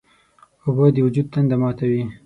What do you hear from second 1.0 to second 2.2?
وجود تنده ماتوي.